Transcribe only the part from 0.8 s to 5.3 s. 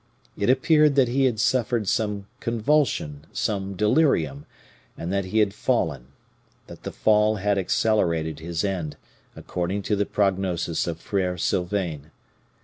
that he had suffered some convulsion, some delirium, and that